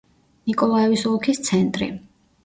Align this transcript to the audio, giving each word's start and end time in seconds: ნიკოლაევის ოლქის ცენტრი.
ნიკოლაევის 0.51 1.03
ოლქის 1.09 1.41
ცენტრი. 1.49 1.91